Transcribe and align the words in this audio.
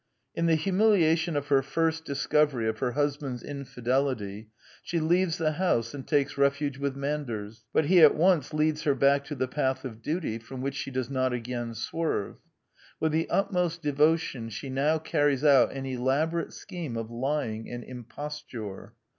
In 0.33 0.47
the 0.47 0.55
humiliation 0.55 1.35
of 1.35 1.49
her 1.49 1.61
first 1.61 2.05
discovery 2.05 2.67
of 2.67 2.79
her 2.79 2.93
hus 2.93 3.17
band's 3.17 3.43
infidelity, 3.43 4.49
she 4.81 4.99
leaves 4.99 5.37
the 5.37 5.51
house 5.51 5.93
and 5.93 6.07
takes 6.07 6.39
refuge 6.39 6.79
with 6.79 6.95
Manders; 6.95 7.67
but 7.71 7.85
he 7.85 8.01
at 8.01 8.15
once 8.15 8.51
leads 8.51 8.81
her 8.81 8.95
back 8.95 9.23
to 9.25 9.35
the 9.35 9.47
path 9.47 9.85
of 9.85 10.01
duty, 10.01 10.39
from 10.39 10.59
which 10.59 10.73
she 10.73 10.89
does 10.89 11.11
not 11.11 11.33
again 11.33 11.75
swerve. 11.75 12.37
With 12.99 13.11
the 13.11 13.29
utmost 13.29 13.83
devotion 13.83 14.49
she 14.49 14.71
now 14.71 14.97
carries 14.97 15.43
out 15.45 15.71
an 15.71 15.85
elaborate 15.85 16.51
scheme 16.53 16.97
of 16.97 17.11
lying 17.11 17.69
and 17.69 17.83
imposture. 17.83 18.95